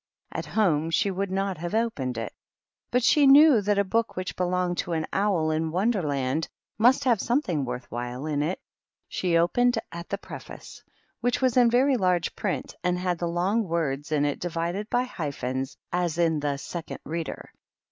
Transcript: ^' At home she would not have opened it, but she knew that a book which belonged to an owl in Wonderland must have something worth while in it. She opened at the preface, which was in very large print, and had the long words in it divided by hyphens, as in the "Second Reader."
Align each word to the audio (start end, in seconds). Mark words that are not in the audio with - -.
^' 0.33 0.35
At 0.39 0.47
home 0.47 0.89
she 0.89 1.11
would 1.11 1.29
not 1.29 1.59
have 1.59 1.75
opened 1.75 2.17
it, 2.17 2.33
but 2.89 3.03
she 3.03 3.27
knew 3.27 3.61
that 3.61 3.77
a 3.77 3.83
book 3.83 4.15
which 4.15 4.35
belonged 4.35 4.79
to 4.79 4.93
an 4.93 5.05
owl 5.13 5.51
in 5.51 5.69
Wonderland 5.69 6.47
must 6.79 7.03
have 7.03 7.21
something 7.21 7.65
worth 7.65 7.85
while 7.91 8.25
in 8.25 8.41
it. 8.41 8.59
She 9.09 9.37
opened 9.37 9.77
at 9.91 10.09
the 10.09 10.17
preface, 10.17 10.81
which 11.19 11.39
was 11.39 11.55
in 11.55 11.69
very 11.69 11.97
large 11.97 12.35
print, 12.35 12.73
and 12.83 12.97
had 12.97 13.19
the 13.19 13.27
long 13.27 13.65
words 13.67 14.11
in 14.11 14.25
it 14.25 14.39
divided 14.39 14.89
by 14.89 15.03
hyphens, 15.03 15.77
as 15.93 16.17
in 16.17 16.39
the 16.39 16.57
"Second 16.57 16.97
Reader." 17.05 17.51